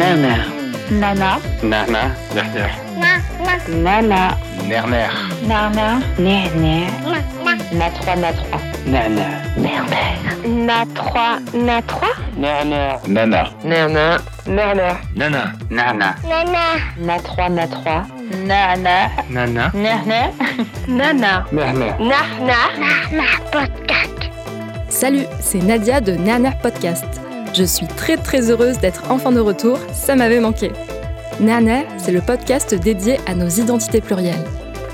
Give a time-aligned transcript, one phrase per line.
[0.00, 0.46] Nana.
[0.90, 1.40] Nana.
[1.62, 2.02] Nana.
[2.34, 2.70] Nerner.
[3.68, 4.36] Nana.
[4.66, 5.10] Nerner.
[5.46, 6.02] Nana.
[6.18, 6.90] Nerner.
[7.72, 8.60] Na 3, na 3.
[8.86, 9.28] Nana.
[9.56, 10.19] Nerner.
[10.46, 12.06] Na 3, na 3.
[12.36, 12.98] Nerner.
[13.08, 13.50] Nana.
[13.64, 14.18] Nana.
[14.46, 14.96] Nerner.
[15.14, 15.54] Nana.
[15.70, 16.14] Nana.
[16.98, 18.06] Na 3, na 3.
[18.46, 19.10] Nana.
[19.28, 19.70] Nana.
[19.74, 20.30] Nerner.
[20.88, 21.44] Nana.
[21.52, 21.94] Nerner.
[21.98, 23.26] Nana.
[24.88, 27.04] Salut, c'est Nadia de Nerner Podcast.
[27.52, 30.72] Je suis très très heureuse d'être enfin de retour, ça m'avait manqué.
[31.38, 34.44] Nerner, c'est le podcast dédié à nos identités plurielles.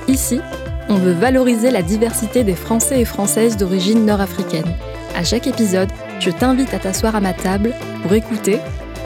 [0.09, 0.41] Ici,
[0.89, 4.75] on veut valoriser la diversité des Français et Françaises d'origine nord-africaine.
[5.17, 5.89] À chaque épisode,
[6.21, 7.73] je t'invite à t'asseoir à ma table
[8.03, 8.59] pour écouter,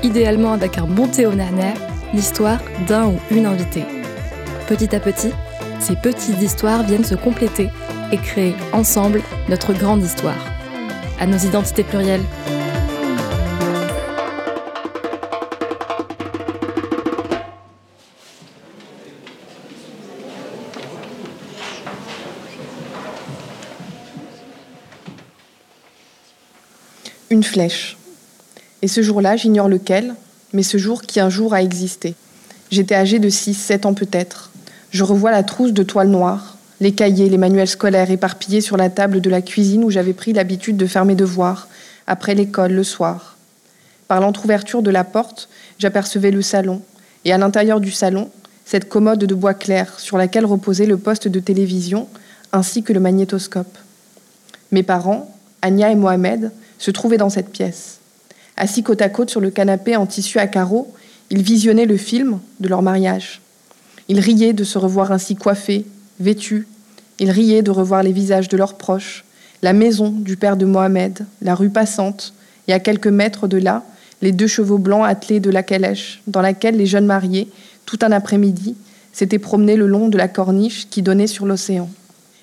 [0.03, 1.33] idéalement avec un bon thé au
[2.13, 2.59] l'histoire
[2.89, 3.85] d'un ou une invitée.
[4.67, 5.31] Petit à petit,
[5.79, 7.71] ces petites histoires viennent se compléter
[8.11, 10.45] et créer ensemble notre grande histoire.
[11.21, 12.25] À nos identités plurielles.
[27.45, 27.97] Flèche.
[28.83, 30.15] Et ce jour-là, j'ignore lequel,
[30.53, 32.15] mais ce jour qui un jour a existé.
[32.71, 34.51] J'étais âgée de 6-7 ans peut-être.
[34.91, 38.89] Je revois la trousse de toile noire, les cahiers, les manuels scolaires éparpillés sur la
[38.89, 41.69] table de la cuisine où j'avais pris l'habitude de faire mes devoirs,
[42.07, 43.37] après l'école, le soir.
[44.09, 46.81] Par l'entr'ouverture de la porte, j'apercevais le salon,
[47.25, 48.31] et à l'intérieur du salon,
[48.65, 52.09] cette commode de bois clair sur laquelle reposait le poste de télévision
[52.53, 53.79] ainsi que le magnétoscope.
[54.73, 56.51] Mes parents, Anya et Mohamed,
[56.81, 57.99] se trouvaient dans cette pièce.
[58.57, 60.93] Assis côte à côte sur le canapé en tissu à carreaux,
[61.31, 63.41] ils visionnaient le film de leur mariage.
[64.09, 65.87] Ils riaient de se revoir ainsi coiffés,
[66.19, 66.67] vêtus.
[67.21, 69.25] Ils riaient de revoir les visages de leurs proches,
[69.63, 72.33] la maison du père de Mohamed, la rue passante,
[72.67, 73.85] et à quelques mètres de là,
[74.23, 77.49] les deux chevaux blancs attelés de la calèche, dans laquelle les jeunes mariés,
[77.85, 78.75] tout un après-midi,
[79.13, 81.91] s'étaient promenés le long de la corniche qui donnait sur l'océan.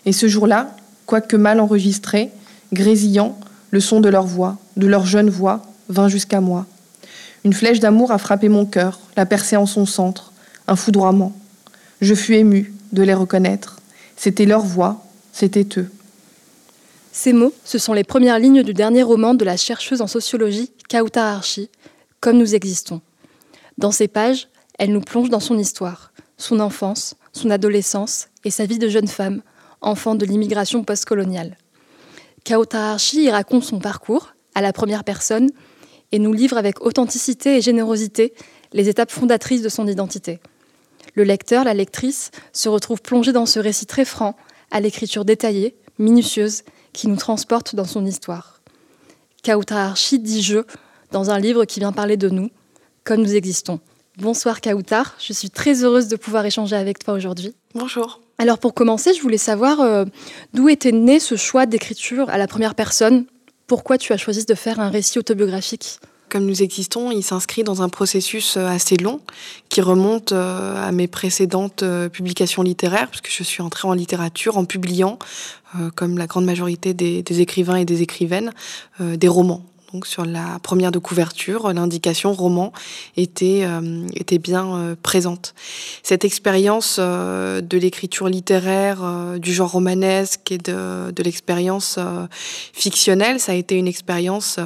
[0.06, 0.75] Et ce jour-là,
[1.06, 2.30] quoique mal enregistré,
[2.72, 3.38] grésillant,
[3.72, 6.66] le son de leur voix, de leur jeune voix, vint jusqu'à moi.
[7.44, 10.34] Une flèche d'amour a frappé mon cœur, l'a percé en son centre,
[10.68, 11.34] un foudroiement.
[12.02, 13.80] Je fus ému de les reconnaître.
[14.16, 15.90] C'était leur voix, c'était eux.
[17.12, 20.72] Ces mots, ce sont les premières lignes du dernier roman de la chercheuse en sociologie
[20.90, 21.70] Kauta Archi,
[22.20, 23.02] Comme nous existons.
[23.78, 24.48] Dans ces pages,
[24.78, 29.08] elle nous plonge dans son histoire, son enfance, son adolescence et sa vie de jeune
[29.08, 29.42] femme,
[29.82, 31.58] enfant de l'immigration postcoloniale.
[32.47, 35.50] Kauta Archi y raconte son parcours, à la première personne,
[36.13, 38.34] et nous livre avec authenticité et générosité
[38.72, 40.40] les étapes fondatrices de son identité.
[41.13, 44.38] Le lecteur, la lectrice, se retrouve plongé dans ce récit très franc,
[44.72, 46.63] à l'écriture détaillée, minutieuse,
[46.94, 48.62] qui nous transporte dans son histoire.
[49.44, 50.59] Kauta Archi dit je
[51.12, 52.50] dans un livre qui vient parler de nous,
[53.03, 53.81] comme nous existons.
[54.19, 57.53] Bonsoir Kautar, je suis très heureuse de pouvoir échanger avec toi aujourd'hui.
[57.75, 58.22] Bonjour.
[58.40, 60.06] Alors pour commencer, je voulais savoir euh,
[60.53, 63.25] d'où était né ce choix d'écriture à la première personne?
[63.66, 66.00] Pourquoi tu as choisi de faire un récit autobiographique?
[66.30, 69.22] Comme nous existons, il s'inscrit dans un processus euh, assez long
[69.70, 71.84] qui remonte euh, à mes précédentes
[72.14, 75.18] publications littéraires, puisque je suis entrée en littérature en publiant,
[75.96, 78.54] comme la grande majorité des, des écrivains et des écrivaines,
[79.00, 79.64] des romans.
[79.94, 82.74] Donc sur la première de couverture, l'indication roman
[83.16, 85.56] était, euh, était bien euh, présente.
[86.03, 88.98] Cette expérience euh, de l'écriture littéraire,
[89.38, 92.00] du genre romanesque et de, de l'expérience
[92.74, 94.59] fictionnelle, ça a été une expérience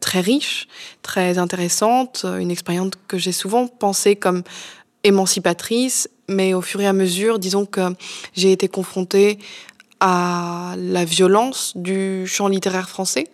[0.00, 0.68] très riche,
[1.02, 4.42] très intéressante, une expérience que j'ai souvent pensée comme
[5.02, 7.80] émancipatrice, mais au fur et à mesure, disons que
[8.34, 9.38] j'ai été confrontée
[10.00, 13.28] à la violence du champ littéraire français,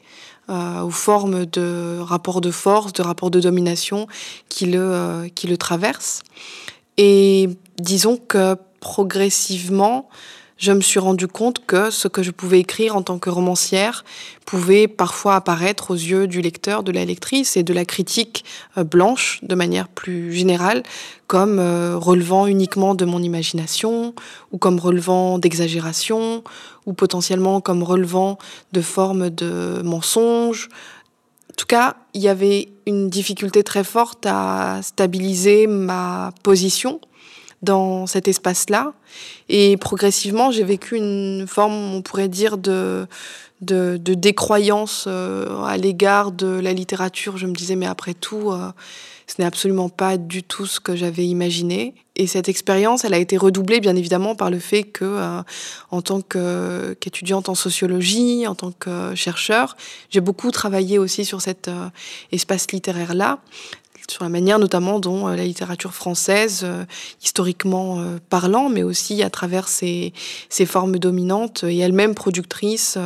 [0.51, 4.07] euh, aux formes de rapports de force, de rapports de domination
[4.49, 6.23] qui le, euh, qui le traversent.
[6.97, 7.49] Et
[7.79, 10.09] disons que progressivement,
[10.57, 14.05] je me suis rendu compte que ce que je pouvais écrire en tant que romancière
[14.47, 18.45] pouvait parfois apparaître aux yeux du lecteur, de la lectrice et de la critique
[18.79, 20.83] euh, blanche de manière plus générale
[21.27, 24.15] comme euh, relevant uniquement de mon imagination
[24.53, 26.45] ou comme relevant d'exagération
[26.87, 28.39] ou potentiellement comme relevant
[28.73, 30.69] de formes de mensonges.
[31.51, 37.01] En tout cas, il y avait une difficulté très forte à stabiliser ma position
[37.65, 38.93] dans cet espace-là.
[39.49, 43.07] Et progressivement, j'ai vécu une forme, on pourrait dire, de,
[43.61, 47.37] décroyance euh, à l'égard de la littérature.
[47.37, 48.71] Je me disais, mais après tout, euh,
[49.27, 51.95] ce n'est absolument pas du tout ce que j'avais imaginé.
[52.17, 55.43] Et cette expérience, elle a été redoublée, bien évidemment, par le fait que, euh,
[55.91, 59.77] en tant qu'étudiante en sociologie, en tant que chercheur,
[60.11, 61.71] j'ai beaucoup travaillé aussi sur cet
[62.31, 63.41] espace littéraire-là
[64.11, 66.85] sur la manière notamment dont euh, la littérature française, euh,
[67.23, 70.13] historiquement euh, parlant, mais aussi à travers ses,
[70.49, 72.99] ses formes dominantes et elle-même productrice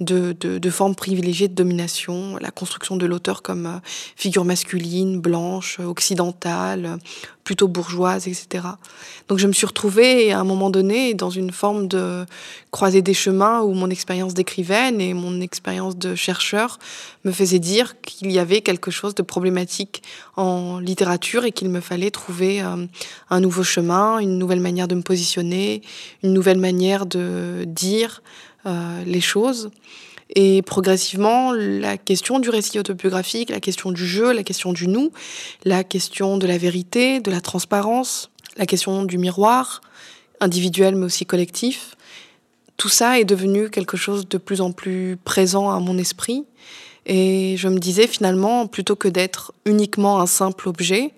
[0.00, 3.80] de, de, de, formes privilégiées de domination, la construction de l'auteur comme
[4.16, 6.98] figure masculine, blanche, occidentale,
[7.44, 8.64] plutôt bourgeoise, etc.
[9.28, 12.24] Donc je me suis retrouvée à un moment donné dans une forme de
[12.70, 16.78] croisée des chemins où mon expérience d'écrivaine et mon expérience de chercheur
[17.24, 20.02] me faisaient dire qu'il y avait quelque chose de problématique
[20.36, 22.86] en littérature et qu'il me fallait trouver euh,
[23.30, 25.82] un nouveau chemin, une nouvelle manière de me positionner,
[26.22, 29.70] une nouvelle manière de dire euh, les choses.
[30.36, 35.10] Et progressivement, la question du récit autobiographique, la question du jeu, la question du nous,
[35.64, 39.80] la question de la vérité, de la transparence, la question du miroir,
[40.40, 41.96] individuel mais aussi collectif,
[42.76, 46.44] tout ça est devenu quelque chose de plus en plus présent à mon esprit.
[47.06, 51.12] Et je me disais finalement, plutôt que d'être uniquement un simple objet,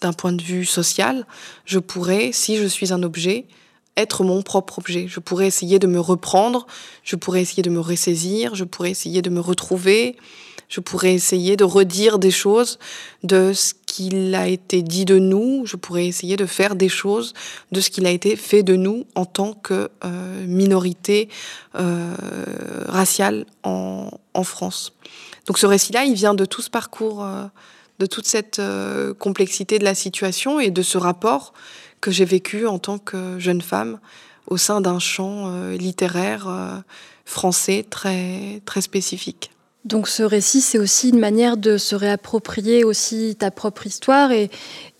[0.00, 1.26] d'un point de vue social,
[1.64, 3.46] je pourrais, si je suis un objet,
[3.96, 5.06] être mon propre objet.
[5.08, 6.66] Je pourrais essayer de me reprendre,
[7.02, 10.16] je pourrais essayer de me ressaisir, je pourrais essayer de me retrouver,
[10.70, 12.78] je pourrais essayer de redire des choses
[13.24, 17.34] de ce qu'il a été dit de nous, je pourrais essayer de faire des choses
[17.72, 21.28] de ce qu'il a été fait de nous en tant que euh, minorité
[21.74, 22.14] euh,
[22.86, 24.10] raciale en,
[24.44, 24.94] France.
[25.46, 27.44] Donc ce récit-là, il vient de tout ce parcours, euh,
[27.98, 28.62] de toute cette
[29.18, 31.52] complexité de la situation et de ce rapport
[32.00, 34.00] que j'ai vécu en tant que jeune femme
[34.46, 36.78] au sein d'un champ euh, littéraire euh,
[37.24, 39.50] français très, très spécifique.
[39.84, 44.50] Donc ce récit, c'est aussi une manière de se réapproprier aussi ta propre histoire et,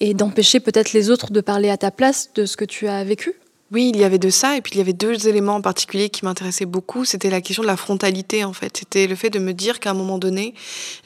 [0.01, 3.05] et d'empêcher peut-être les autres de parler à ta place de ce que tu as
[3.05, 3.35] vécu?
[3.73, 6.09] Oui, il y avait de ça, et puis il y avait deux éléments en particulier
[6.09, 7.05] qui m'intéressaient beaucoup.
[7.05, 8.77] C'était la question de la frontalité, en fait.
[8.77, 10.55] C'était le fait de me dire qu'à un moment donné,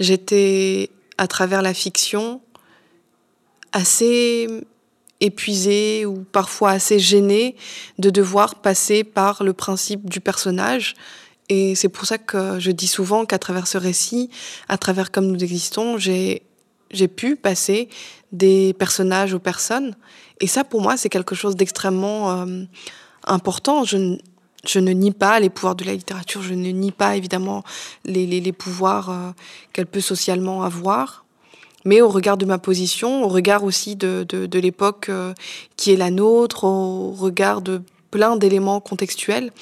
[0.01, 0.89] j'étais,
[1.19, 2.41] à travers la fiction,
[3.73, 4.49] assez
[5.21, 7.57] épuisé ou parfois assez gêné
[7.99, 10.95] de devoir passer par le principe du personnage.
[11.49, 14.31] Et c'est pour ça que je dis souvent qu'à travers ce récit,
[14.69, 16.43] à travers comme nous existons, j'ai
[17.17, 17.89] pu passer
[18.33, 19.95] des personnages aux personnes.
[20.41, 22.65] Et ça, pour moi, c'est quelque chose d'extrêmement euh,
[23.25, 23.85] important.
[23.85, 24.17] Je,
[24.67, 27.63] je ne nie pas les pouvoirs de la littérature, je ne nie pas évidemment
[28.05, 29.31] les, les, les pouvoirs euh,
[29.73, 31.24] qu'elle peut socialement avoir
[31.85, 35.35] mais au regard de ma position, au regard aussi de, de, l'époque euh,
[35.77, 39.53] qui est la nôtre, au regard de plein d'éléments contextuels,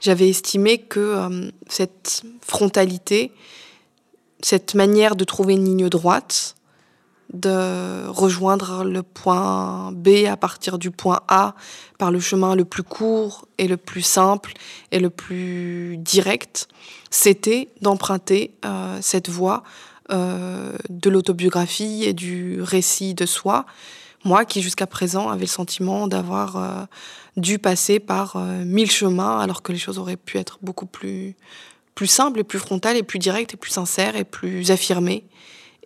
[0.00, 3.32] j'avais estimé que euh, cette frontalité,
[4.42, 6.56] cette manière de trouver une ligne droite,
[7.32, 11.54] de rejoindre le point B à partir du point A
[11.98, 14.52] par le chemin le plus court et le plus simple
[14.90, 16.66] et le plus direct,
[17.10, 19.62] c'était d'emprunter euh, cette voie
[20.10, 23.66] euh, de l'autobiographie et du récit de soi.
[24.24, 26.84] Moi qui jusqu'à présent avait le sentiment d'avoir euh,
[27.36, 31.36] dû passer par euh, mille chemins alors que les choses auraient pu être beaucoup plus,
[31.94, 35.24] plus simples et plus frontales et plus directes et plus sincères et plus affirmées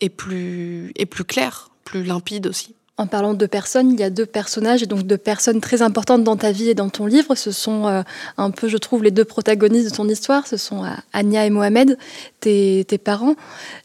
[0.01, 2.74] et plus, et plus claires, plus limpides aussi.
[2.97, 6.23] En parlant de personnes, il y a deux personnages et donc deux personnes très importantes
[6.23, 7.35] dans ta vie et dans ton livre.
[7.35, 8.03] Ce sont euh,
[8.37, 10.47] un peu, je trouve, les deux protagonistes de ton histoire.
[10.47, 11.99] Ce sont euh, et Mohamed,
[12.39, 13.35] tes, parents.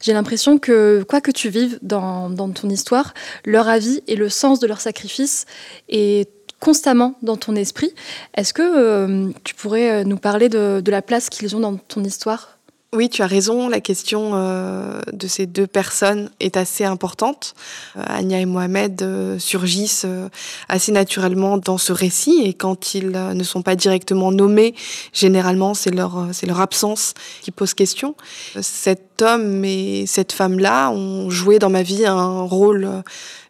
[0.00, 3.12] J'ai l'impression que, quoi que tu vives dans, ton histoire,
[3.44, 5.44] leur avis et le sens de leur sacrifice
[5.88, 7.92] est constamment dans ton esprit.
[8.34, 12.59] Est-ce que euh, tu pourrais nous parler de la place qu'ils ont dans ton histoire?
[12.92, 13.68] Oui, tu as raison.
[13.68, 17.54] La question euh, de ces deux personnes est assez importante.
[17.96, 20.28] Euh, Anya et Mohamed euh, surgissent euh,
[20.68, 24.74] assez naturellement dans ce récit et quand ils euh, ne sont pas directement nommés,
[25.12, 28.16] généralement c'est leur euh, leur absence qui pose question.
[28.60, 32.88] Cet homme et cette femme-là ont joué dans ma vie un rôle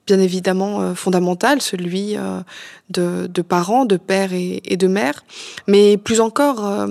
[0.07, 2.17] bien évidemment fondamental, celui
[2.91, 5.25] de, de, parents, de père et, et, de mère,
[5.69, 6.89] mais plus encore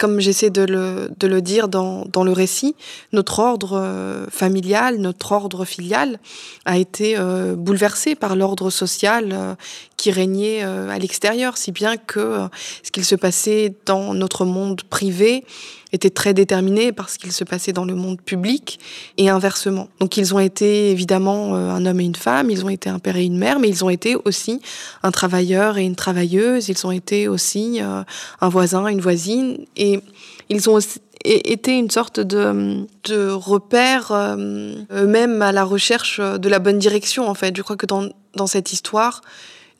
[0.00, 2.74] comme j'essaie de le, dire dans, dans, le récit,
[3.12, 6.18] notre ordre euh, familial, notre ordre filial
[6.64, 9.54] a été euh, bouleversé par l'ordre social euh,
[10.00, 12.38] qui régnait à l'extérieur, si bien que
[12.82, 15.44] ce qu'il se passait dans notre monde privé
[15.92, 18.80] était très déterminé par ce qu'il se passait dans le monde public
[19.18, 19.88] et inversement.
[19.98, 23.16] Donc ils ont été évidemment un homme et une femme, ils ont été un père
[23.16, 24.62] et une mère, mais ils ont été aussi
[25.02, 30.00] un travailleur et une travailleuse, ils ont été aussi un voisin, une voisine, et
[30.48, 32.86] ils ont aussi été une sorte de,
[33.30, 37.56] repère, euh, même à la recherche de la bonne direction, en fait.
[37.56, 39.20] Je crois que dans cette histoire,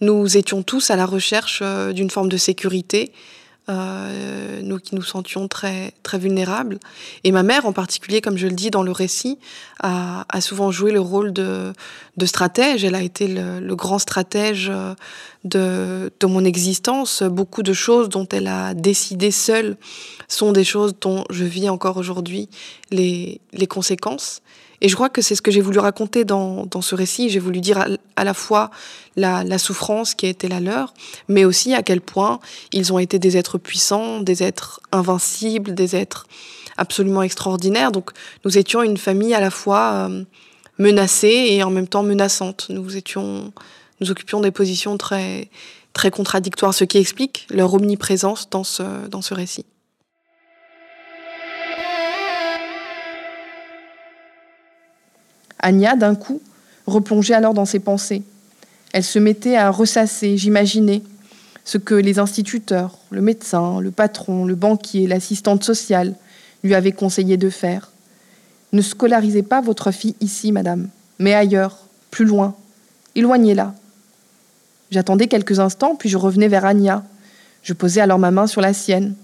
[0.00, 3.12] nous étions tous à la recherche euh, d'une forme de sécurité,
[3.69, 6.78] euh, nous qui nous sentions très, très vulnérables.
[7.23, 9.38] Et ma mère, en particulier, comme je le dis dans le récit,
[9.80, 11.73] a, souvent joué le rôle de,
[12.25, 12.85] stratège.
[12.85, 14.73] Elle a été le, grand stratège
[15.45, 17.23] de, de, mon existence.
[17.23, 19.76] Beaucoup de choses dont elle a décidé seule
[20.26, 22.49] sont des choses dont je vis encore aujourd'hui
[22.90, 24.42] les conséquences.
[24.81, 27.29] Et je crois que c'est ce que j'ai voulu raconter dans, dans ce récit.
[27.29, 28.71] J'ai voulu dire à, à la fois
[29.17, 30.95] la, la, souffrance qui a été la leur,
[31.29, 32.41] mais aussi à quel point
[32.73, 36.27] ils ont été des êtres puissants, des êtres invincibles, des êtres
[36.77, 37.93] absolument extraordinaires.
[37.93, 38.11] Donc
[38.45, 40.25] nous étions une famille à la fois euh,
[40.79, 42.67] menacée et en même temps menaçante.
[42.71, 43.53] Nous étions,
[44.01, 45.51] nous occupions des positions très,
[45.93, 49.67] très contradictoires, ce qui explique leur omniprésence dans ce, dans ce récit.
[55.61, 56.40] Anya, d'un coup,
[56.87, 58.23] replongeait alors dans ses pensées.
[58.93, 61.02] Elle se mettait à ressasser, j'imaginais,
[61.64, 66.14] ce que les instituteurs, le médecin, le patron, le banquier, l'assistante sociale
[66.64, 67.90] lui avaient conseillé de faire.
[68.73, 70.88] Ne scolarisez pas votre fille ici, madame,
[71.19, 71.79] mais ailleurs,
[72.11, 72.55] plus loin.
[73.14, 73.75] Éloignez-la.
[74.90, 77.05] J'attendais quelques instants, puis je revenais vers Anya.
[77.62, 79.14] Je posais alors ma main sur la sienne.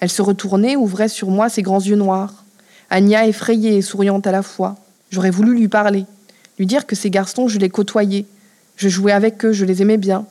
[0.00, 2.44] Elle se retournait, ouvrait sur moi ses grands yeux noirs.
[2.88, 4.76] Anya effrayée et souriante à la fois.
[5.10, 6.06] J'aurais voulu lui parler,
[6.58, 8.26] lui dire que ces garçons, je les côtoyais,
[8.76, 10.24] je jouais avec eux, je les aimais bien.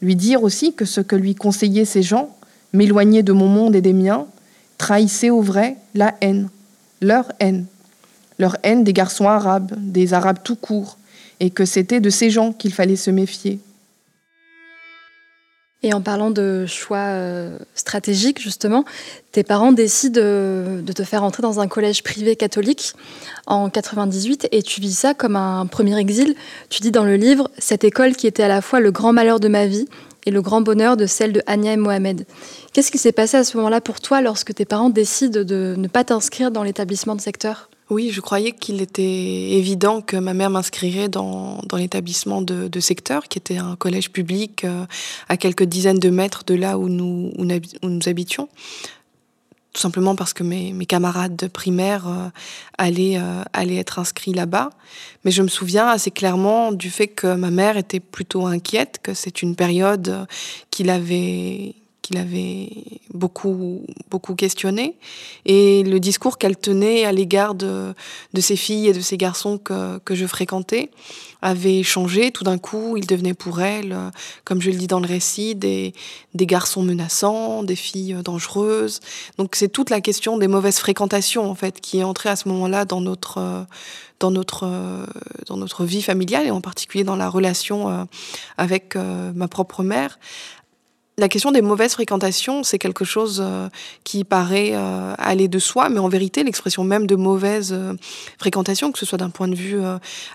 [0.00, 2.34] Lui dire aussi que ce que lui conseillaient ces gens,
[2.72, 4.26] m'éloigner de mon monde et des miens,
[4.78, 6.48] trahissait au vrai la haine,
[7.00, 7.66] leur haine,
[8.38, 10.96] leur haine des garçons arabes, des arabes tout court,
[11.40, 13.60] et que c'était de ces gens qu'il fallait se méfier.
[15.84, 18.84] Et en parlant de choix euh, stratégiques, justement,
[19.30, 22.94] tes parents décident de, te faire entrer dans un collège privé catholique
[23.46, 26.34] en 98 et tu vis ça comme un premier exil.
[26.68, 29.38] Tu dis dans le livre, cette école qui était à la fois le grand malheur
[29.38, 29.86] de ma vie
[30.26, 32.26] et le grand bonheur de celle de Anya et Mohamed.
[32.72, 35.86] Qu'est-ce qui s'est passé à ce moment-là pour toi lorsque tes parents décident de ne
[35.86, 37.70] pas t'inscrire dans l'établissement de secteur?
[37.90, 43.28] Oui, je croyais qu'il était évident que ma mère m'inscrirait dans, dans l'établissement de, secteur,
[43.28, 44.84] qui était un collège public euh,
[45.28, 48.48] à quelques dizaines de mètres de là où nous, où nous habitions.
[49.72, 52.28] Tout simplement parce que mes, mes camarades de primaire euh,
[52.76, 54.70] allaient, euh, allaient être inscrits là-bas.
[55.24, 59.14] Mais je me souviens assez clairement du fait que ma mère était plutôt inquiète, que
[59.14, 60.26] c'est une période
[60.70, 61.74] qu'il avait
[62.08, 62.70] qu'il avait
[63.12, 64.96] beaucoup, beaucoup questionné.
[65.44, 67.94] Et le discours qu'elle tenait à l'égard de,
[68.32, 70.90] de ces filles et de ces garçons que, que je fréquentais
[71.42, 72.32] avait changé.
[72.32, 73.96] Tout d'un coup, il devenait pour elle,
[74.44, 75.92] comme je le dis dans le récit, des,
[76.34, 79.00] des garçons menaçants, des filles dangereuses.
[79.36, 82.48] Donc c'est toute la question des mauvaises fréquentations, en fait, qui est entrée à ce
[82.48, 83.66] moment-là dans notre,
[84.18, 84.66] dans notre,
[85.46, 88.08] dans notre vie familiale et en particulier dans la relation
[88.56, 90.18] avec ma propre mère.
[91.18, 93.68] La question des mauvaises fréquentations, c'est quelque chose euh,
[94.04, 97.94] qui paraît euh, aller de soi, mais en vérité, l'expression même de mauvaise euh,
[98.38, 99.80] fréquentation, que ce soit d'un point de vue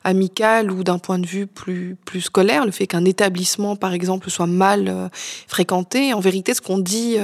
[0.03, 4.29] amical ou d'un point de vue plus, plus scolaire, le fait qu'un établissement, par exemple,
[4.29, 5.09] soit mal
[5.47, 7.15] fréquenté, en vérité, ce qu'on dit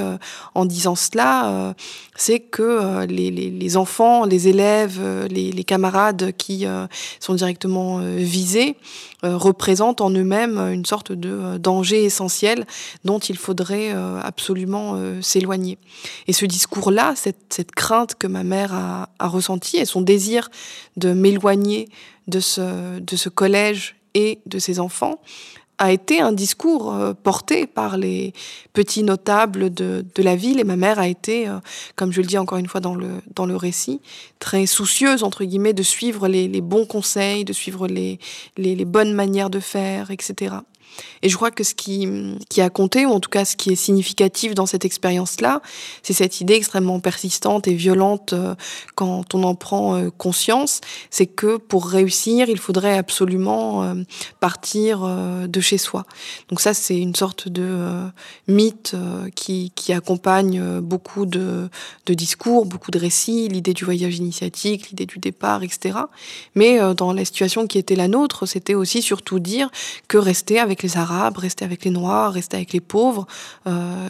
[0.54, 1.74] en disant cela,
[2.16, 6.66] c'est que les, les, les, enfants, les élèves, les, les camarades qui
[7.18, 8.76] sont directement visés
[9.22, 12.66] représentent en eux-mêmes une sorte de danger essentiel
[13.04, 15.76] dont il faut faudrait euh, absolument euh, s'éloigner.
[16.28, 20.50] Et ce discours-là, cette, cette, crainte que ma mère a, ressentie et son désir
[20.96, 21.88] de m'éloigner
[22.28, 25.20] de ce, collège et de ses enfants,
[25.78, 28.34] a été un discours euh, porté par les
[28.72, 31.48] petits notables de, la ville et ma mère a été,
[31.96, 34.00] comme je le dis encore une fois dans le, récit,
[34.38, 39.58] très soucieuse, entre guillemets, de suivre les, bons conseils, de suivre les bonnes manières de
[39.58, 40.58] faire, etc.
[41.22, 42.08] Et je crois que ce qui,
[42.58, 45.60] a compté, ou en tout cas ce qui est significatif dans cette expérience-là,
[46.02, 48.54] c'est cette idée extrêmement persistante et violente euh,
[48.94, 50.80] quand on en prend euh, conscience,
[51.10, 53.94] c'est que pour réussir, il faudrait absolument euh,
[54.40, 56.04] partir de chez soi.
[56.48, 58.10] Donc ça, c'est une sorte de
[58.48, 58.94] mythe
[59.34, 61.68] qui, qui accompagne beaucoup de,
[62.06, 65.98] de discours, beaucoup de récits, l'idée du voyage initiatique, l'idée du départ, etc.
[66.54, 69.70] Mais dans la situation qui était la nôtre, c'était aussi surtout dire
[70.08, 73.26] que rester avec les Arabes, rester avec les Noirs, rester avec les pauvres,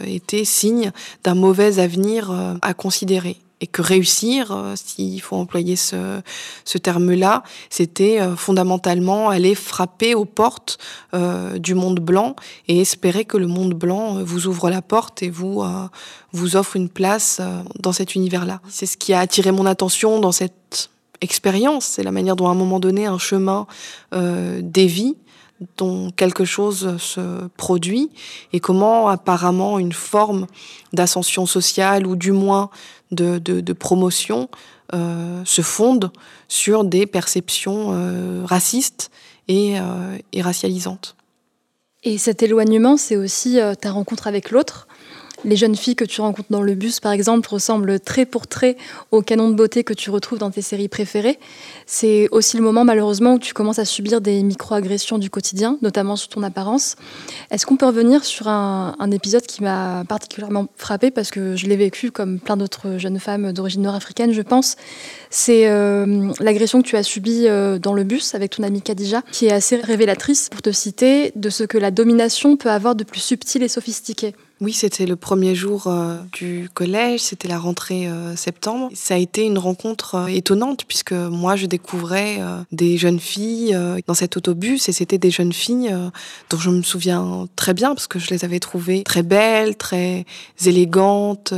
[0.05, 0.91] était signe
[1.23, 6.21] d'un mauvais avenir à considérer et que réussir, euh, s'il faut employer ce,
[6.81, 10.79] terme-là, c'était euh, fondamentalement aller frapper aux portes
[11.13, 12.35] euh, du monde blanc
[12.67, 15.63] et espérer que le monde blanc vous ouvre la porte et vous
[16.31, 17.39] vous offre une place
[17.79, 18.61] dans cet univers-là.
[18.67, 20.89] C'est ce qui a attiré mon attention dans cette
[21.21, 23.67] expérience, c'est la manière dont à un moment donné un chemin
[24.61, 25.17] dévie
[25.77, 28.09] dont quelque chose se produit
[28.53, 30.47] et comment apparemment une forme
[30.93, 32.69] d'ascension sociale ou du moins
[33.11, 34.49] de, de, promotion
[34.93, 36.11] euh, se fonde
[36.47, 39.11] sur des perceptions euh, racistes
[39.47, 41.15] et, euh, et, racialisantes.
[42.03, 44.87] Et cet éloignement, c'est aussi ta rencontre avec l'autre,
[45.45, 48.77] les jeunes filles que tu rencontres dans le bus, par exemple, ressemblent trait pour trait
[49.11, 51.39] au canon de beauté que tu retrouves dans tes séries préférées.
[51.85, 56.15] C'est aussi le moment, malheureusement, où tu commences à subir des micro-agressions du quotidien, notamment
[56.15, 56.95] sur ton apparence.
[57.49, 61.75] Est-ce qu'on peut revenir sur un, épisode qui m'a particulièrement frappée parce que je l'ai
[61.75, 64.77] vécu comme plein d'autres jeunes femmes d'origine nord-africaine, je pense?
[65.29, 69.21] C'est euh, l'agression que tu as subie euh, dans le bus avec ton amie Khadija,
[69.31, 73.03] qui est assez révélatrice, pour te citer, de ce que la domination peut avoir de
[73.03, 74.33] plus subtil et sophistiqué.
[74.61, 78.89] Oui, c'était le premier jour euh, du collège, c'était la rentrée euh, septembre.
[78.93, 82.39] Ça a été une rencontre euh, étonnante puisque moi je découvrais
[82.71, 83.75] des jeunes filles
[84.05, 85.91] dans cet autobus et c'était des jeunes filles
[86.49, 90.25] dont je me souviens très bien parce que je les avais trouvées très belles, très
[90.65, 91.53] élégantes,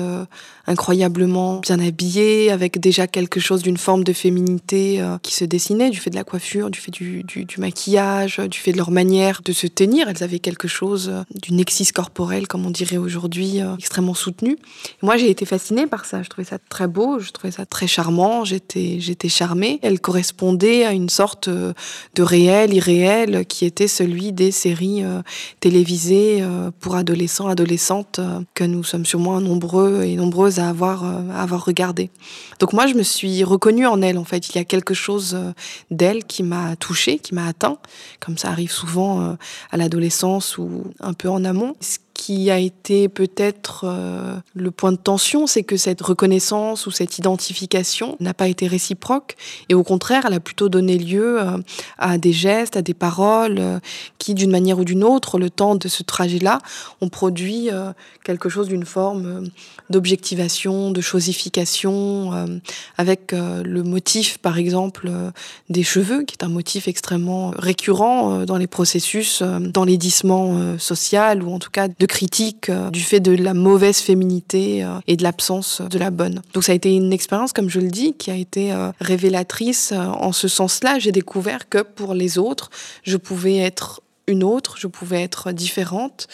[0.66, 6.00] incroyablement bien habillées, avec déjà quelque chose d'une forme de féminité qui se dessinait du
[6.00, 9.42] fait de la coiffure, du fait du, du, du, maquillage, du fait de leur manière
[9.44, 10.08] de se tenir.
[10.10, 14.58] Elles avaient quelque chose d'une exis corporelle, comme on dirait aujourd'hui euh, extrêmement soutenue.
[15.02, 16.24] Moi, j'ai été fascinée par ça.
[16.24, 18.46] Je trouvais ça très beau, je trouvais ça très charmant.
[18.46, 19.80] J'étais, j'étais charmée.
[19.82, 21.74] Elle correspondait à une sorte euh,
[22.16, 25.22] de réel, irréel, qui était celui des séries euh,
[25.60, 26.44] télévisées
[26.80, 28.20] pour adolescents, adolescentes,
[28.54, 32.10] que nous sommes sûrement nombreux et nombreuses à avoir, à avoir regardé.
[32.60, 34.18] Donc moi, je me suis reconnue en elle.
[34.18, 35.38] En fait, il y a quelque chose
[35.92, 37.78] d'elle qui m'a touchée, qui m'a atteint,
[38.20, 39.38] comme ça arrive souvent
[39.72, 41.76] à l'adolescence ou un peu en amont
[42.26, 47.18] qui a été peut-être euh, le point de tension, c'est que cette reconnaissance ou cette
[47.18, 49.36] identification n'a pas été réciproque
[49.68, 51.58] et au contraire, elle a plutôt donné lieu euh,
[51.98, 53.80] à des gestes, à des paroles euh,
[54.20, 56.60] qui, d'une manière ou d'une autre, le temps de ce trajet-là,
[57.02, 57.70] ont produit
[58.24, 59.50] quelque chose d'une forme
[59.90, 62.62] d'objectivation, de chosification,
[62.98, 65.12] avec le motif, par exemple,
[65.70, 71.60] des cheveux, qui est un motif extrêmement récurrent dans les processus d'enlaidissement social ou en
[71.60, 75.82] tout cas de critique euh, du fait de la mauvaise féminité euh, et de l'absence
[75.82, 76.44] de la bonne.
[76.54, 79.92] Donc ça a été une expérience, comme je le dis, qui a été euh, révélatrice
[79.94, 81.00] en ce sens-là.
[81.00, 82.70] J'ai découvert que pour les autres,
[83.02, 86.28] je pouvais être une autre, je pouvais être différente,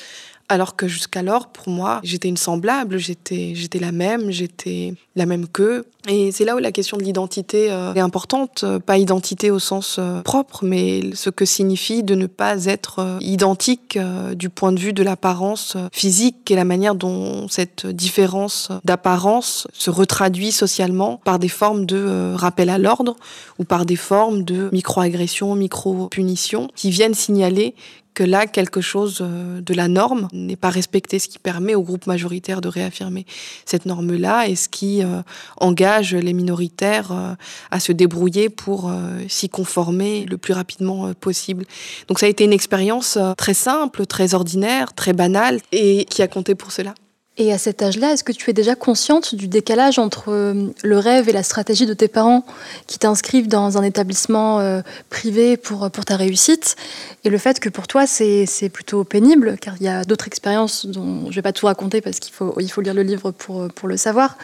[0.50, 5.48] alors que jusqu'alors, pour moi, j'étais une semblable, j'étais, j'étais la même, j'étais la même
[5.48, 5.86] qu'eux.
[6.08, 9.98] Et c'est là où la question de l'identité euh, est importante, pas identité au sens
[10.00, 14.00] euh, propre, mais ce que signifie de ne pas être euh, identique
[14.34, 19.90] du point de vue de l'apparence physique et la manière dont cette différence d'apparence se
[19.90, 23.16] retraduit socialement par des formes de rappel à l'ordre
[23.60, 27.76] ou par des formes de micro-agression, micro-punition qui viennent signaler
[28.20, 31.84] que là, quelque chose euh, de la norme n'est pas respecté, ce qui permet au
[31.84, 33.26] groupe majoritaire de réaffirmer
[33.64, 35.09] cette norme-là et ce qui euh,
[35.58, 37.34] engage les minoritaires euh,
[37.72, 38.92] à se débrouiller pour
[39.28, 41.66] s'y conformer le plus rapidement possible.
[42.08, 46.28] Donc ça a été une expérience très simple, très ordinaire, très banale et qui a
[46.28, 46.94] compté pour cela.
[47.42, 50.98] Et à cet âge-là, est-ce que tu es déjà consciente du décalage entre euh, le
[50.98, 52.46] rêve et la stratégie de tes parents
[52.86, 56.76] qui t'inscrivent dans un établissement euh, privé pour, pour ta réussite
[57.24, 60.86] et le fait que pour toi c'est plutôt pénible car il y a d'autres expériences
[60.86, 63.32] dont je ne vais pas tout raconter parce qu'il faut, il faut lire le livre
[63.32, 64.38] pour, pour le savoir,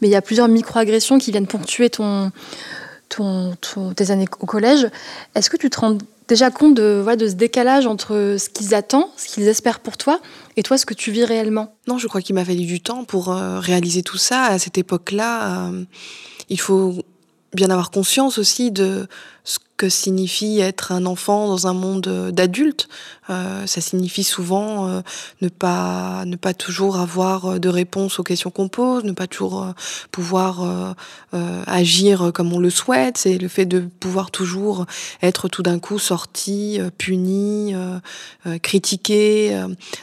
[0.00, 2.32] mais il y a plusieurs micro-agressions qui viennent ponctuer ton,
[3.96, 4.88] tes années au collège.
[5.34, 9.08] Est-ce que tu te rends déjà compte de, de ce décalage entre ce qu'ils attendent,
[9.16, 10.20] ce qu'ils espèrent pour toi,
[10.56, 11.74] et toi, ce que tu vis réellement?
[11.88, 14.44] Non, je crois qu'il m'a fallu du temps pour euh, réaliser tout ça.
[14.44, 15.84] À cette époque-là, euh,
[16.48, 16.94] il faut
[17.52, 19.08] bien avoir conscience aussi de
[19.44, 22.88] ce que signifie être un enfant dans un monde euh, d'adultes.
[23.30, 25.00] Euh, ça signifie souvent euh,
[25.40, 29.66] ne pas ne pas toujours avoir de réponse aux questions qu'on pose, ne pas toujours
[30.10, 30.94] pouvoir
[31.66, 33.18] agir comme on le souhaite.
[33.18, 34.86] C'est le fait de pouvoir toujours
[35.22, 37.74] être tout d'un coup sorti, puni,
[38.62, 39.58] critiqué.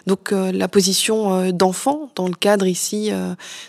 [0.05, 3.11] Donc la position d'enfant dans le cadre ici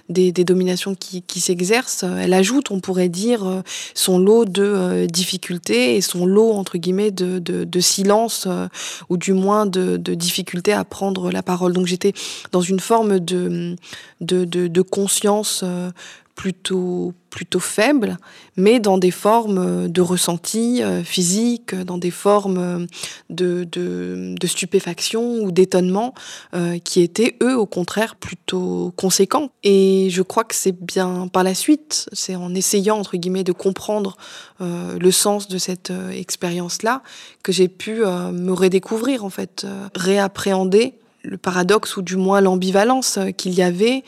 [0.09, 3.63] des, dominations qui, s'exercent, elle ajoute, on pourrait dire,
[3.95, 8.69] son lot de difficultés et son lot entre guillemets de, de, silence euh,
[9.09, 11.73] ou du moins de, de, difficulté à prendre la parole.
[11.73, 12.13] Donc j'étais
[12.53, 13.77] dans une forme de,
[14.21, 15.91] de, de conscience euh,
[16.39, 18.17] plutôt, plutôt faible,
[18.55, 22.87] mais dans des formes de ressenti euh, physique, dans des formes
[23.29, 26.15] de, de, stupéfaction ou d'étonnement
[26.55, 29.51] euh, qui étaient, eux, au contraire, plutôt conséquents.
[29.65, 33.53] Et je crois que c'est bien par la suite, c'est en essayant, entre guillemets, de
[33.53, 34.17] comprendre
[34.61, 37.03] euh, le sens de cette expérience-là,
[37.43, 43.55] que j'ai pu me redécouvrir, en fait, réappréhender le paradoxe ou du moins l'ambivalence qu'il
[43.55, 44.05] y avait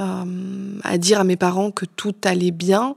[0.00, 2.96] euh, à dire à mes parents que tout allait bien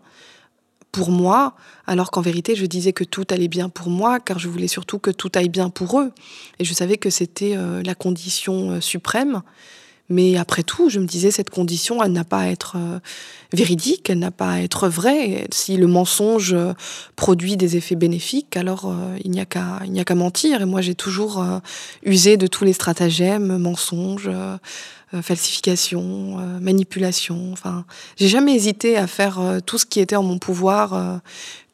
[0.92, 1.56] pour moi,
[1.88, 5.00] alors qu'en vérité, je disais que tout allait bien pour moi, car je voulais surtout
[5.00, 6.12] que tout aille bien pour eux.
[6.60, 9.42] Et je savais que c'était euh, la condition euh, suprême.
[10.12, 12.78] Mais après tout, je me disais, cette condition, elle n'a pas à être
[13.54, 15.48] véridique, elle n'a pas à être vraie.
[15.52, 16.56] Si le mensonge
[17.16, 18.94] produit des effets bénéfiques, alors
[19.24, 20.62] il n'y a qu'à mentir.
[20.62, 21.44] Et moi, j'ai toujours
[22.04, 24.30] usé de tous les stratagèmes, mensonges,
[25.14, 27.50] euh, falsification, euh, manipulation.
[27.52, 27.84] Enfin,
[28.16, 31.20] j'ai jamais hésité à faire euh, tout ce qui était en mon pouvoir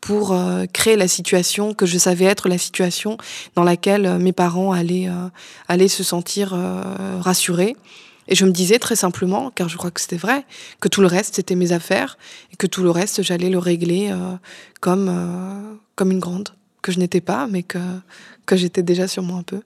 [0.01, 0.35] pour
[0.73, 3.17] créer la situation que je savais être la situation
[3.55, 5.09] dans laquelle mes parents allaient,
[5.67, 6.57] allaient se sentir
[7.19, 7.75] rassurés.
[8.27, 10.45] Et je me disais très simplement, car je crois que c'était vrai,
[10.79, 12.17] que tout le reste c'était mes affaires
[12.51, 14.13] et que tout le reste j'allais le régler
[14.81, 16.49] comme, comme une grande,
[16.81, 17.79] que je n'étais pas, mais que,
[18.45, 19.61] que j'étais déjà sûrement un peu.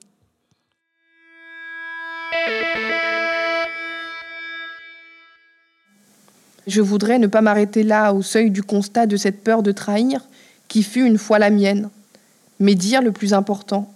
[6.66, 10.20] Je voudrais ne pas m'arrêter là, au seuil du constat de cette peur de trahir,
[10.68, 11.90] qui fut une fois la mienne,
[12.60, 13.92] mais dire le plus important,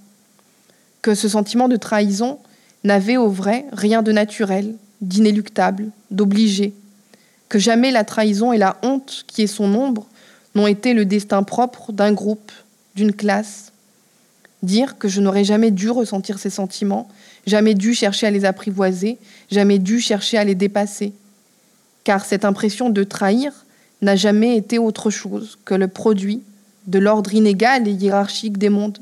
[1.01, 2.41] que ce sentiment de trahison
[2.87, 6.73] n'avait au vrai rien de naturel, d'inéluctable, d'obligé,
[7.49, 10.07] que jamais la trahison et la honte qui est son ombre
[10.55, 12.53] n'ont été le destin propre d'un groupe,
[12.95, 13.73] d'une classe.
[14.63, 17.09] Dire que je n'aurais jamais dû ressentir ces sentiments,
[17.47, 19.19] jamais dû chercher à les apprivoiser,
[19.51, 21.13] jamais dû chercher à les dépasser
[22.07, 23.53] car cette impression de trahir
[24.01, 26.41] n'a jamais été autre chose que le produit
[26.87, 28.99] de l'ordre inégal et hiérarchique des mondes.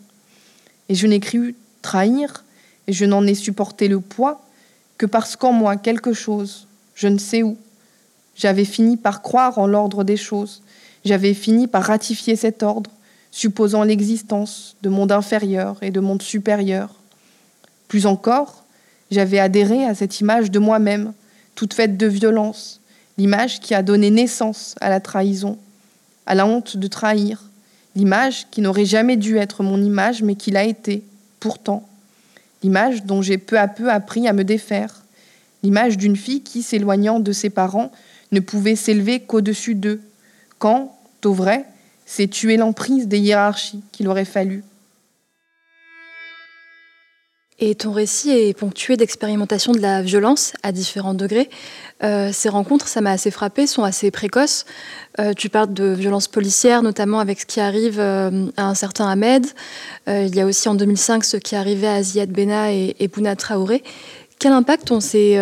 [0.88, 2.43] Et je n'ai cru trahir,
[2.86, 4.42] et je n'en ai supporté le poids,
[4.98, 7.56] que parce qu'en moi quelque chose, je ne sais où,
[8.36, 10.62] j'avais fini par croire en l'ordre des choses,
[11.04, 12.90] j'avais fini par ratifier cet ordre,
[13.30, 16.94] supposant l'existence de monde inférieur et de monde supérieur.
[17.88, 18.64] Plus encore,
[19.10, 21.12] j'avais adhéré à cette image de moi-même,
[21.54, 22.80] toute faite de violence,
[23.18, 25.58] l'image qui a donné naissance à la trahison,
[26.26, 27.42] à la honte de trahir,
[27.94, 31.02] l'image qui n'aurait jamais dû être mon image, mais qui l'a été,
[31.40, 31.86] pourtant,
[32.64, 35.02] l'image dont j'ai peu à peu appris à me défaire,
[35.62, 37.92] l'image d'une fille qui, s'éloignant de ses parents,
[38.32, 40.00] ne pouvait s'élever qu'au-dessus d'eux,
[40.58, 40.96] quand,
[41.26, 41.66] au vrai,
[42.06, 44.64] c'est tuer l'emprise des hiérarchies qu'il aurait fallu.
[47.60, 51.48] Et ton récit est ponctué d'expérimentation de la violence à différents degrés.
[52.02, 54.64] Euh, ces rencontres, ça m'a assez frappé, sont assez précoces.
[55.20, 59.08] Euh, tu parles de violence policière, notamment avec ce qui arrive euh, à un certain
[59.08, 59.46] Ahmed.
[60.08, 63.36] il y a aussi en 2005 ce qui arrivait à Ziad Bena et, et Bouna
[63.36, 63.84] Traoré.
[64.40, 65.38] Quel impact ont ces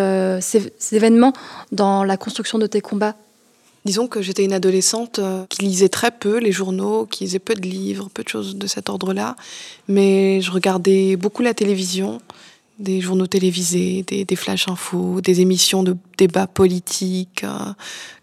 [0.91, 1.33] événements
[1.71, 3.15] dans la construction de tes combats?
[3.85, 7.53] Disons que j'étais une adolescente euh, qui lisait très peu les journaux, qui lisait peu
[7.53, 9.35] de livres, peu de choses de cet ordre-là,
[9.87, 12.21] mais je regardais beaucoup la télévision,
[12.79, 17.73] des journaux télévisés, des, flash infos, des émissions de débats politiques, euh,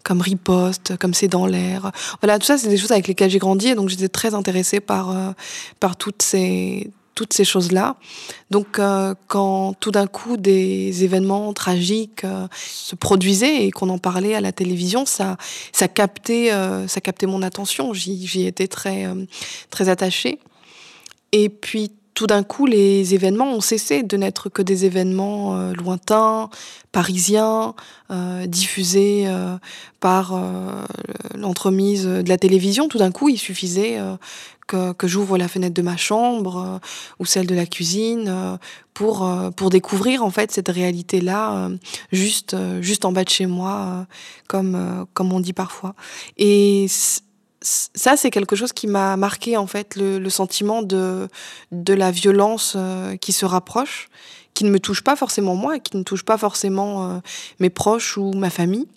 [0.03, 1.91] comme Riposte, comme C'est dans l'air.
[2.21, 4.79] Voilà, tout ça, c'est des choses avec lesquelles j'ai grandi, et donc j'étais très intéressée
[4.79, 5.31] par, euh,
[5.79, 7.95] par toutes ces toutes ces choses-là.
[8.49, 13.97] Donc, euh, quand tout d'un coup des événements tragiques euh, se produisaient et qu'on en
[13.97, 15.37] parlait à la télévision, ça,
[15.71, 17.93] ça captait, euh, ça captait mon attention.
[17.93, 19.07] J'y étais très,
[19.69, 20.39] très attachée.
[21.31, 26.51] Et puis, tout d'un coup, les événements ont cessé de n'être que des événements lointains,
[26.91, 27.73] parisiens,
[28.45, 29.27] diffusés
[29.99, 30.39] par
[31.33, 32.87] l'entremise de la télévision.
[32.87, 33.97] Tout d'un coup, il suffisait
[34.97, 36.79] que, j'ouvre la fenêtre de ma chambre euh,
[37.19, 38.57] ou celle de la cuisine euh,
[38.93, 41.69] pour, euh, pour découvrir en fait cette réalité-là
[42.11, 44.05] juste, juste en bas de chez moi,
[44.47, 45.95] comme, comme on dit parfois.
[47.61, 51.29] Ça, c'est quelque chose qui m'a marqué en fait, le, sentiment de,
[51.71, 52.75] la violence
[53.21, 54.09] qui se rapproche,
[54.53, 57.21] qui ne me touche pas forcément moi, qui ne touche pas forcément
[57.59, 58.87] mes proches ou ma famille,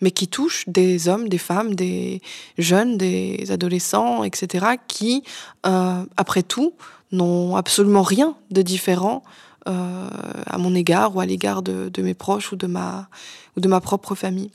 [0.00, 2.20] mais qui touche des hommes, des femmes, des
[2.58, 5.22] jeunes, des adolescents, etc., qui,
[5.66, 6.74] euh, après tout,
[7.12, 9.22] n'ont absolument rien de différent
[9.66, 10.08] euh,
[10.46, 14.50] à mon égard ou à l'égard de, mes proches ou de ma propre famille.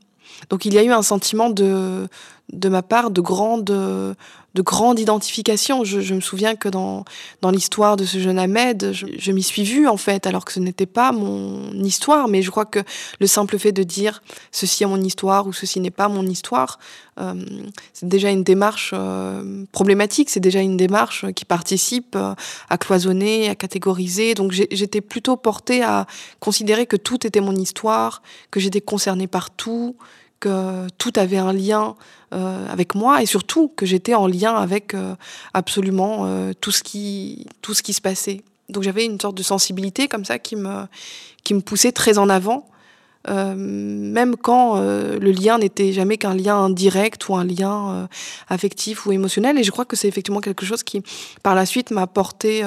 [0.49, 2.07] Donc il y a eu un sentiment de,
[2.51, 4.15] de ma part de grande, de
[4.55, 5.83] de grande identification.
[5.83, 7.05] Je, me souviens que dans,
[7.41, 10.59] dans l'histoire de ce jeune Ahmed, je, m'y suis vue en fait, alors que ce
[10.59, 12.27] n'était pas mon histoire.
[12.27, 12.79] Mais je crois que
[13.19, 16.79] le simple fait de dire ceci est mon histoire ou ceci n'est pas mon histoire,
[17.19, 17.33] euh,
[17.93, 22.33] c'est déjà une démarche euh, problématique, c'est déjà une démarche qui participe euh,
[22.69, 24.33] à cloisonner, à catégoriser.
[24.35, 26.07] Donc j'étais plutôt portée à
[26.39, 29.95] considérer que tout était mon histoire, que j'étais concernée par tout,
[30.39, 31.95] que tout avait un lien
[32.31, 34.95] avec moi et surtout que j'étais en lien avec
[35.53, 36.27] absolument
[36.61, 38.43] tout ce qui tout ce qui se passait.
[38.69, 40.85] Donc j'avais une sorte de sensibilité comme ça qui me
[41.43, 42.69] qui me poussait très en avant
[43.27, 48.07] euh, même quand euh, le lien n'était jamais qu'un lien indirect ou un lien euh,
[48.47, 49.59] affectif ou émotionnel.
[49.59, 51.03] Et je crois que c'est effectivement quelque chose qui,
[51.43, 52.63] par la suite, m'a porté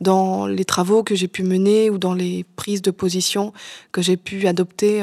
[0.00, 3.52] dans les travaux que j'ai pu mener ou dans les prises de position
[3.92, 5.02] que j'ai pu adopter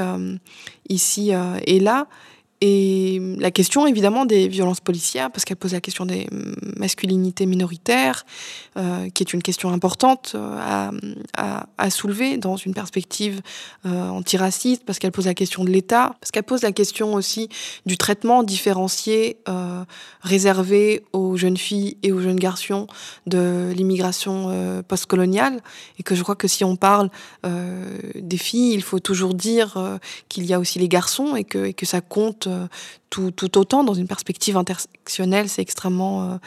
[0.89, 1.31] ici
[1.65, 2.07] et là.
[2.61, 6.27] Et la question évidemment des violences policières, parce qu'elle pose la question des
[6.77, 8.23] masculinités minoritaires,
[8.77, 10.89] euh, qui est une question importante euh,
[11.35, 13.41] à, soulever dans une perspective
[13.85, 17.49] euh, antiraciste, parce qu'elle pose la question de l'État, parce qu'elle pose la question aussi
[17.87, 19.37] du traitement différencié
[20.21, 22.87] réservé aux jeunes filles et aux jeunes garçons
[23.27, 25.61] de l'immigration postcoloniale,
[25.99, 27.09] et que je crois que si on parle
[27.43, 31.99] des filles, il faut toujours dire qu'il y a aussi les garçons et que, ça
[31.99, 32.47] compte
[33.09, 36.37] tout, tout, autant dans une perspective intersectionnelle, c'est extrêmement euh,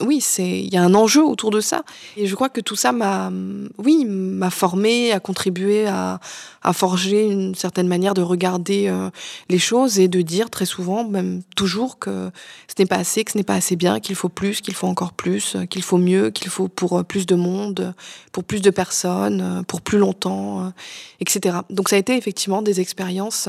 [0.00, 1.82] oui, c'est il y a un enjeu autour de ça
[2.16, 3.30] et je crois que tout ça m'a
[3.78, 6.20] oui, m'a formé, a contribué à,
[6.62, 9.10] à forger une certaine manière de regarder euh,
[9.48, 12.30] les choses et de dire très souvent même toujours que
[12.68, 14.86] ce n'est pas assez, que ce n'est pas assez bien, qu'il faut plus, qu'il faut
[14.86, 17.94] encore plus, qu'il faut mieux, qu'il faut pour euh, plus de monde,
[18.32, 20.72] pour plus de personnes, euh, pour plus longtemps,
[21.20, 21.58] etc.
[21.70, 23.48] Donc ça a été effectivement des expériences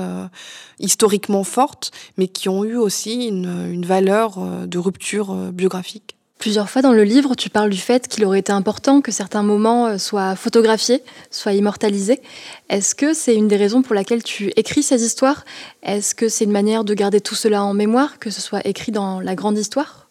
[0.79, 6.15] historiquement fortes mais qui ont eu aussi une, une valeur de rupture biographique.
[6.41, 9.43] Plusieurs fois dans le livre, tu parles du fait qu'il aurait été important que certains
[9.43, 12.19] moments euh, soient photographiés, soient immortalisés.
[12.67, 15.45] Est-ce que c'est une des raisons pour laquelle tu écris ces histoires?
[15.83, 18.91] Est-ce que c'est une manière de garder tout cela en mémoire, que ce soit écrit
[18.91, 20.07] dans la grande histoire?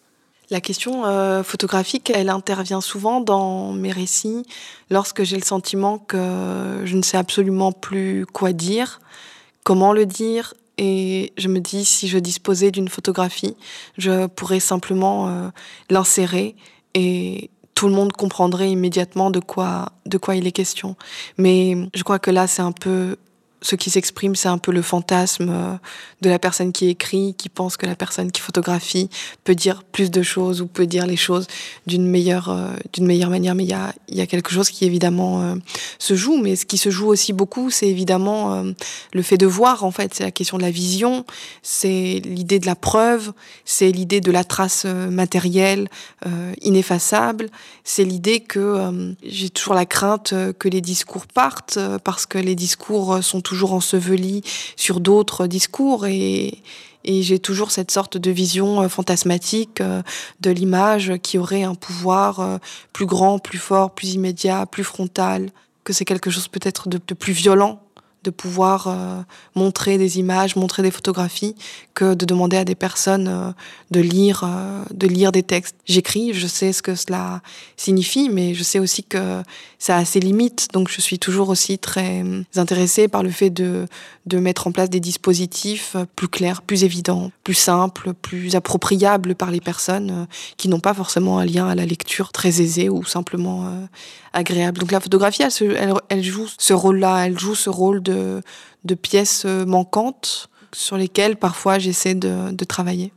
[0.49, 4.45] La question euh, photographique, elle intervient souvent dans mes récits
[4.89, 9.01] lorsque j'ai le sentiment que je ne sais absolument plus quoi dire,
[9.65, 13.55] comment le dire, et je me dis, si je disposais d'une photographie,
[13.97, 15.49] je pourrais simplement euh,
[15.89, 16.55] l'insérer
[16.93, 20.95] et tout le monde comprendrait immédiatement de quoi, de quoi il est question.
[21.37, 23.15] Mais je crois que là, c'est un peu
[23.61, 25.75] ce qui s'exprime, c'est un peu le fantasme euh,
[26.21, 29.09] de la personne qui écrit, qui pense que la personne qui photographie
[29.43, 31.45] peut dire plus de choses ou peut dire les choses
[31.85, 33.53] d'une meilleure, euh, d'une meilleure manière.
[33.53, 35.55] Mais il y a, y a quelque chose qui évidemment euh,
[35.99, 36.37] se joue.
[36.37, 38.63] Mais ce qui se joue aussi beaucoup, c'est évidemment
[39.13, 39.83] le fait de voir.
[39.83, 41.25] En fait, c'est la question de la vision,
[41.61, 43.33] c'est l'idée de la preuve,
[43.65, 45.87] c'est l'idée de la trace matérielle
[46.61, 47.49] ineffaçable,
[47.83, 53.23] c'est l'idée que j'ai toujours la crainte que les discours partent parce que les discours
[53.23, 54.41] sont toujours ensevelis
[54.75, 56.61] sur d'autres discours et,
[57.03, 60.01] et j'ai toujours cette sorte de vision euh, fantasmatique euh,
[60.39, 62.57] de l'image qui aurait un pouvoir euh,
[62.93, 65.49] plus grand, plus fort, plus immédiat, plus frontal,
[65.83, 67.81] que c'est quelque chose peut-être de, plus violent
[68.23, 71.55] de pouvoir montrer des images, montrer des photographies,
[71.95, 73.55] que de demander à des personnes
[73.89, 74.47] de lire,
[74.91, 75.75] de lire des textes.
[75.87, 77.41] J'écris, je sais ce que cela
[77.77, 79.41] signifie, mais je sais aussi que
[79.81, 80.67] ça a ses limites.
[80.73, 82.23] Donc, je suis toujours aussi très
[82.55, 83.87] intéressée par le fait de
[84.27, 89.49] de mettre en place des dispositifs plus clairs, plus évidents, plus simples, plus appropriables par
[89.49, 93.65] les personnes qui n'ont pas forcément un lien à la lecture très aisé ou simplement
[94.33, 94.79] agréable.
[94.79, 98.41] Donc, la photographie, elle, elle, elle joue ce rôle-là, elle joue ce rôle de
[98.83, 103.11] de, pièces manquantes sur lesquelles parfois j'essaie de, travailler.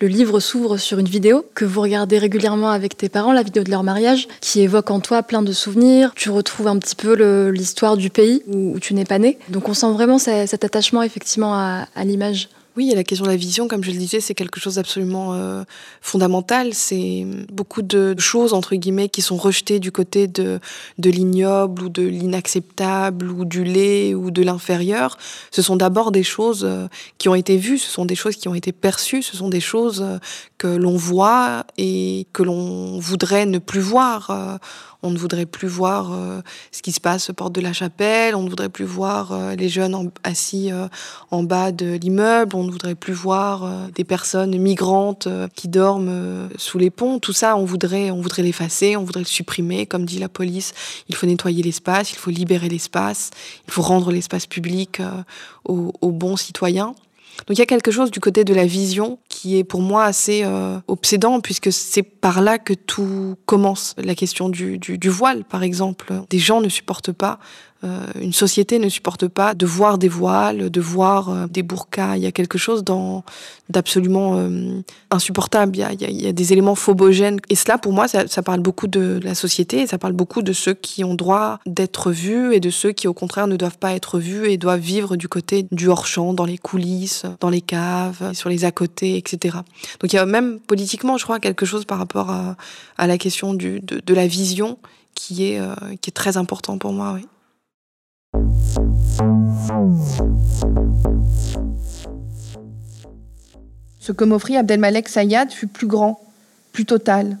[0.00, 3.64] Le livre s'ouvre sur une vidéo que vous regardez régulièrement avec tes parents, la vidéo
[3.64, 6.12] de leur mariage, qui évoque en toi plein de souvenirs.
[6.14, 7.14] Tu retrouves un petit peu
[7.50, 9.38] l'histoire du pays où, tu n'es pas né.
[9.48, 12.48] Donc on sent vraiment cet attachement effectivement à l'image.
[12.78, 15.64] Oui, la question de la vision, comme je le disais, c'est quelque chose d'absolument euh,
[16.00, 16.74] fondamental.
[16.74, 20.60] C'est beaucoup de choses, entre guillemets, qui sont rejetées du côté de,
[20.96, 25.18] de l'ignoble ou de l'inacceptable ou du laid ou de l'inférieur.
[25.50, 26.86] Ce sont d'abord des choses euh,
[27.18, 29.58] qui ont été vues, ce sont des choses qui ont été perçues, ce sont des
[29.58, 30.18] choses euh,
[30.56, 34.60] que l'on voit et que l'on voudrait ne plus voir
[35.02, 36.40] on ne voudrait plus voir euh,
[36.72, 39.54] ce qui se passe aux portes de la chapelle, on ne voudrait plus voir euh,
[39.54, 40.88] les jeunes assis euh,
[41.30, 46.78] en bas de l'immeuble, on ne voudrait plus voir des personnes migrantes qui dorment sous
[46.78, 47.18] les ponts.
[47.18, 49.86] Tout ça, on voudrait, on voudrait l'effacer, on voudrait le supprimer.
[49.86, 50.74] Comme dit la police,
[51.08, 53.30] il faut nettoyer l'espace, il faut libérer l'espace,
[53.66, 55.00] il faut rendre l'espace public
[55.64, 56.94] aux bons citoyens.
[57.46, 60.04] Donc il y a quelque chose du côté de la vision qui est pour moi
[60.04, 63.94] assez euh, obsédant puisque c'est par là que tout commence.
[63.96, 66.12] La question du, du, voile, par exemple.
[66.30, 67.38] Des gens ne supportent pas
[68.20, 72.16] une société ne supporte pas de voir des voiles, de voir euh, des burkas.
[72.16, 72.82] Il y a quelque chose
[73.68, 75.76] d'absolument euh, insupportable.
[75.76, 77.38] Il y, a, des éléments phobogènes.
[77.48, 80.52] Et cela, pour moi, ça, parle beaucoup de la société et ça parle beaucoup de
[80.52, 83.94] ceux qui ont droit d'être vus et de ceux qui, au contraire, ne doivent pas
[83.94, 88.32] être vus et doivent vivre du côté du hors-champ, dans les coulisses, dans les caves,
[88.34, 89.58] sur les à-côté, etc.
[90.00, 92.56] Donc il y a même politiquement, je crois, quelque chose par rapport à,
[92.96, 94.78] à la question de, la vision
[95.14, 97.12] qui est, euh, qui est très important pour moi.
[97.14, 97.26] Oui.
[103.98, 106.20] Ce que m'offrit Abdelmalek Sayad fut plus grand,
[106.72, 107.36] plus total.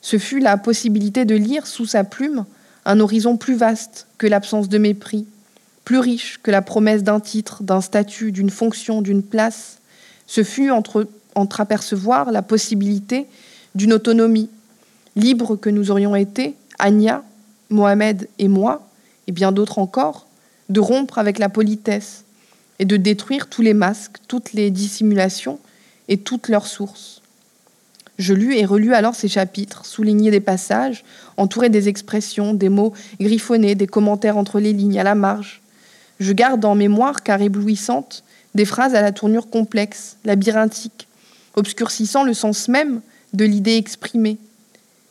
[0.00, 2.46] Ce fut la possibilité de lire sous sa plume
[2.84, 5.26] un horizon plus vaste que l'absence de mépris,
[5.84, 9.78] plus riche que la promesse d'un titre, d'un statut, d'une fonction, d'une place.
[10.26, 11.06] Ce fut entre,
[11.58, 13.26] apercevoir la possibilité
[13.74, 14.48] d'une autonomie,
[15.16, 17.22] libre que nous aurions été, Anya,
[17.68, 18.89] Mohamed et moi,
[19.30, 20.26] et bien d'autres encore,
[20.70, 22.24] de rompre avec la politesse
[22.80, 25.60] et de détruire tous les masques, toutes les dissimulations
[26.08, 27.22] et toutes leurs sources.
[28.18, 31.04] Je lus et relus alors ces chapitres, soulignés des passages,
[31.36, 35.62] entourés des expressions, des mots griffonnés, des commentaires entre les lignes, à la marge.
[36.18, 38.24] Je garde en mémoire, car éblouissante,
[38.56, 41.06] des phrases à la tournure complexe, labyrinthique,
[41.54, 43.00] obscurcissant le sens même
[43.32, 44.38] de l'idée exprimée,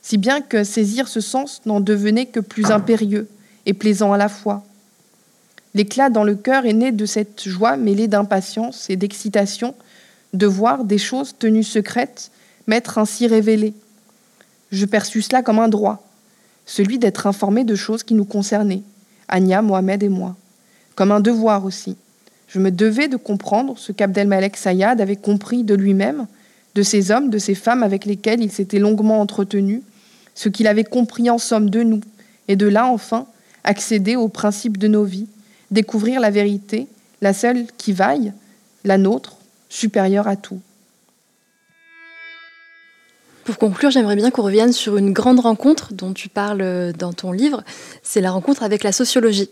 [0.02, 3.30] si bien que saisir ce sens n'en devenait que plus impérieux
[3.70, 4.64] et plaisant à la fois.
[5.76, 9.76] L'éclat dans le cœur est né de cette joie mêlée d'impatience et d'excitation
[10.34, 12.32] de voir des choses tenues secrètes
[12.66, 13.76] m'être ainsi révélées.
[14.72, 16.04] Je perçus cela comme un droit,
[16.66, 18.82] celui d'être informé de choses qui nous concernaient,
[19.28, 20.36] Anya, Mohamed et moi,
[20.96, 21.96] comme un devoir aussi.
[22.48, 26.26] Je me devais de comprendre ce qu'Abdelmalek Sayad avait compris de lui-même,
[26.74, 29.84] de ces hommes, de ces femmes avec lesquels il s'était longuement entretenu,
[30.34, 32.02] ce qu'il avait compris en somme de nous,
[32.48, 33.28] et de là enfin
[33.64, 35.28] accéder au principe de nos vies,
[35.72, 36.88] découvrir la vérité,
[37.22, 38.34] la seule qui vaille,
[38.84, 39.38] la nôtre,
[39.70, 40.60] supérieure à tout.
[43.44, 47.32] Pour conclure, j'aimerais bien qu'on revienne sur une grande rencontre dont tu parles dans ton
[47.32, 47.64] livre,
[48.04, 49.50] c'est la rencontre avec la sociologie.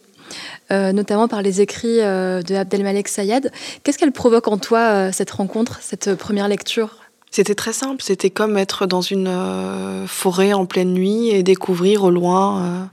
[0.71, 3.49] Euh, notamment par les écrits euh, de Abdelmalek Sayad.
[3.83, 6.97] Qu'est-ce qu'elle provoque en toi, euh, cette rencontre, cette première lecture?
[7.31, 12.03] C'était très simple, c'était comme être dans une euh, forêt en pleine nuit et découvrir
[12.03, 12.83] au loin euh,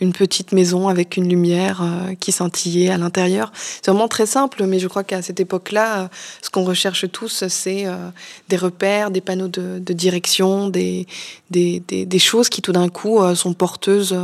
[0.00, 3.52] une petite maison avec une lumière euh, qui scintillait à l'intérieur.
[3.54, 6.08] C'est vraiment très simple, mais je crois qu'à cette époque-là, euh,
[6.40, 8.10] ce qu'on recherche tous, c'est euh,
[8.48, 11.06] des repères, des panneaux de, direction, des,
[11.50, 14.16] des, des, choses qui tout d'un coup sont porteuses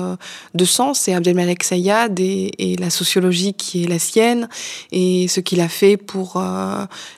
[0.54, 1.08] de sens.
[1.08, 4.48] Et Abdelmalek Sayad et, la sociologie qui est la sienne
[4.92, 6.42] et ce qu'il a fait pour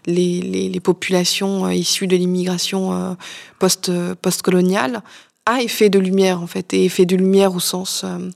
[0.06, 3.16] les, les, populations issues de l'immigration
[3.58, 3.90] post,
[4.22, 5.02] post-coloniale
[5.46, 8.30] a effet de lumière en fait, et effet de lumière au sens euh,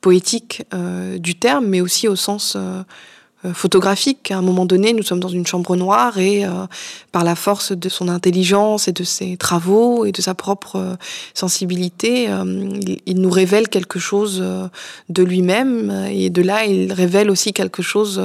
[0.00, 2.82] poétique euh, du terme, mais aussi au sens euh,
[3.54, 4.30] photographique.
[4.30, 6.66] À un moment donné, nous sommes dans une chambre noire et euh,
[7.10, 10.94] par la force de son intelligence et de ses travaux et de sa propre euh,
[11.34, 12.44] sensibilité, euh,
[13.06, 14.42] il, nous révèle quelque chose
[15.08, 18.20] de lui-même et de là, il révèle aussi quelque chose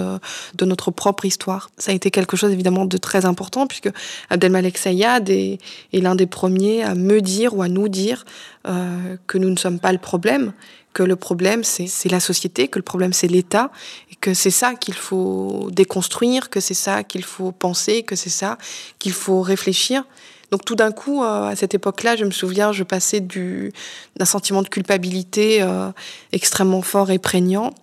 [0.55, 1.69] de notre propre histoire.
[1.77, 3.89] Ça a été quelque chose évidemment de très important puisque
[4.29, 5.59] Abdelmalek Sayad est
[5.93, 8.25] l'un des premiers à me dire ou à nous dire
[8.63, 10.53] que nous ne sommes pas le problème,
[10.93, 13.71] que le problème c'est la société, que le problème c'est l'État,
[14.11, 18.29] et que c'est ça qu'il faut déconstruire, que c'est ça qu'il faut penser, que c'est
[18.29, 18.57] ça
[18.99, 20.03] qu'il faut réfléchir.
[20.51, 24.61] Donc tout d'un coup, euh, à cette époque-là, je me souviens, je passais d'un sentiment
[24.61, 25.89] de culpabilité euh,
[26.31, 27.73] extrêmement fort et prégnant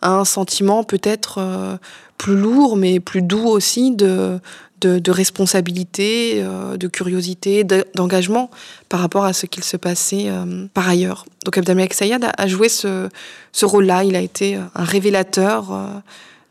[0.00, 1.76] à un sentiment peut-être euh,
[2.18, 4.38] plus lourd, mais plus doux aussi de,
[4.86, 7.64] de, responsabilité, euh, de curiosité,
[7.94, 8.50] d'engagement
[8.88, 11.24] par rapport à ce qu'il se passait euh, par ailleurs.
[11.44, 13.08] Donc Abdelmalek Sayad a, joué ce,
[13.52, 14.04] ce rôle-là.
[14.04, 15.86] Il a été un révélateur euh,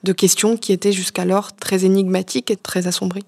[0.04, 3.26] de questions qui étaient jusqu'alors très énigmatiques et très assombries.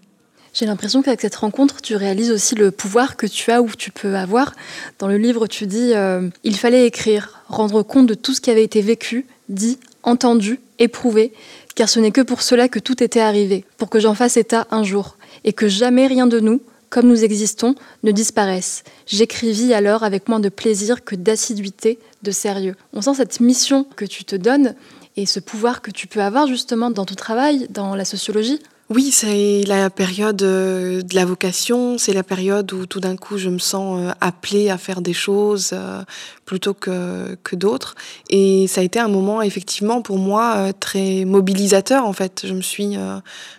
[0.54, 3.89] J'ai l'impression qu'avec cette rencontre, tu réalises aussi le pouvoir que tu as ou tu
[3.89, 4.54] peux avoir.
[5.00, 8.52] Dans le livre, tu dis euh, il fallait écrire, rendre compte de tout ce qui
[8.52, 11.34] avait été vécu, dit, entendu, éprouvé,
[11.76, 14.68] car ce n'est que pour cela que tout était arrivé, pour que j'en fasse état
[14.72, 18.84] un jour, et que jamais rien de nous, comme nous existons, ne disparaisse.
[19.08, 22.76] J'écrivis alors avec moins de plaisir que d'assiduité, de sérieux.
[22.94, 24.76] On sent cette mission que tu te donnes
[25.17, 28.60] et ce pouvoir que tu peux avoir justement dans ton travail, dans la sociologie.
[28.96, 33.39] Oui, c'est la période euh, de la vocation, c'est la période où tout d'un coup
[33.39, 36.04] je me sens euh, appelée à faire des choses euh,
[36.46, 37.96] plutôt que, que d'autres.
[38.29, 42.44] Et ça a été un moment effectivement pour moi très mobilisateur en fait.
[42.46, 42.96] Je me suis,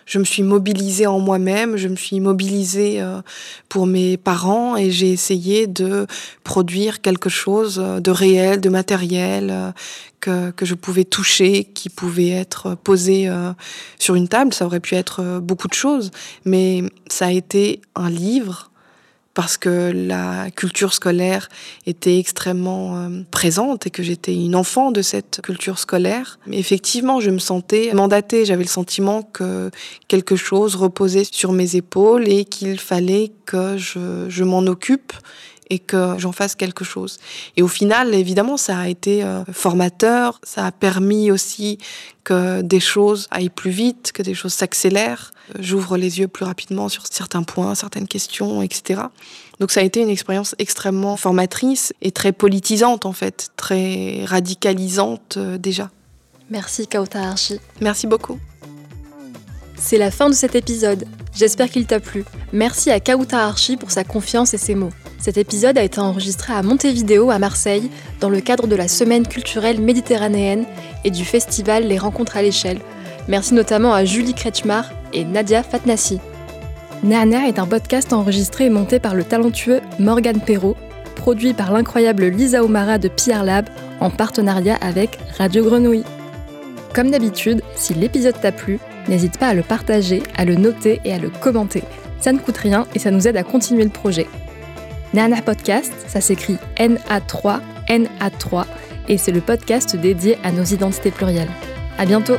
[0.05, 3.03] je me suis mobilisée en moi-même, je me suis mobilisée
[3.67, 6.05] pour mes parents et j'ai essayé de
[6.43, 9.73] produire quelque chose de réel, de matériel,
[10.25, 13.51] que, je pouvais toucher, qui pouvait être posé euh,
[13.99, 14.53] sur une table.
[14.53, 16.11] Ça aurait pu être euh, beaucoup de choses,
[16.45, 18.71] mais ça a été un livre
[19.33, 21.49] parce que la culture scolaire
[21.85, 26.39] était extrêmement euh, présente et que j'étais une enfant de cette culture scolaire.
[26.47, 28.45] Mais effectivement, je me sentais mandatée.
[28.45, 29.71] J'avais le sentiment que
[30.07, 35.11] quelque chose reposait sur mes épaules et qu'il fallait que je, je m'en occupe
[35.69, 37.19] et que j'en fasse quelque chose.
[37.57, 41.77] Et au final, évidemment, ça a été euh, formateur, ça a permis aussi
[42.23, 45.31] que des choses aillent plus vite, que des choses s'accélèrent.
[45.59, 49.01] J'ouvre les yeux plus rapidement sur certains points, certaines questions, etc.
[49.59, 55.37] Donc ça a été une expérience extrêmement formatrice et très politisante en fait, très radicalisante
[55.37, 55.89] euh, déjà.
[56.49, 57.59] Merci Kauta Archi.
[57.81, 58.39] Merci beaucoup.
[59.87, 61.05] C'est la fin de cet épisode.
[61.35, 62.25] J'espère qu'il t'a plu.
[62.51, 64.89] Merci à Kauta Archi pour sa confiance et ses mots.
[65.19, 69.27] Cet épisode a été enregistré à Montevideo, à Marseille, dans le cadre de la Semaine
[69.27, 70.65] culturelle méditerranéenne
[71.03, 72.79] et du festival Les Rencontres à l'échelle.
[73.27, 76.17] Merci notamment à Julie Kretschmar et Nadia Fatnassi.
[77.03, 80.77] Nana est un podcast enregistré et monté par le talentueux Morgan Perrault,
[81.15, 83.69] produit par l'incroyable Lisa Omara de Pierre Lab
[83.99, 86.05] en partenariat avec Radio Grenouille.
[86.95, 91.13] Comme d'habitude, si l'épisode t'a plu, n'hésite pas à le partager, à le noter et
[91.13, 91.83] à le commenter.
[92.19, 94.27] Ça ne coûte rien et ça nous aide à continuer le projet.
[95.13, 98.65] Nana Podcast, ça s'écrit NA3, NA3,
[99.07, 101.51] et c'est le podcast dédié à nos identités plurielles.
[101.97, 102.35] À bientôt!